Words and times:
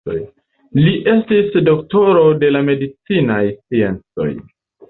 Li 0.77 0.93
estis 1.13 1.59
doktoro 1.69 2.25
de 2.45 2.51
la 2.57 2.65
medicinaj 2.71 3.41
sciencoj. 3.55 4.31